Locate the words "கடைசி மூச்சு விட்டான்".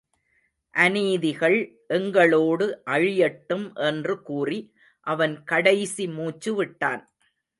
5.43-7.03